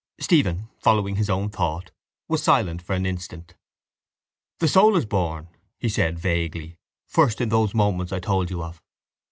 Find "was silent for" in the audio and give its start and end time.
2.27-2.93